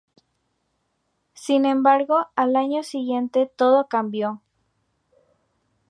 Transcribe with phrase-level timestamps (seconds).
[1.35, 4.41] Sin embargo al año siguiente todo cambió.